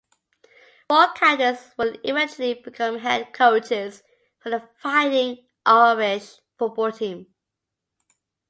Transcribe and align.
Four 0.89 1.09
captains 1.13 1.75
would 1.77 2.01
eventually 2.03 2.55
become 2.55 2.97
head 2.97 3.31
coaches 3.33 4.01
for 4.39 4.49
the 4.49 4.67
Fighting 4.81 5.45
Irish 5.63 6.39
football 6.57 6.91
team. 6.91 7.27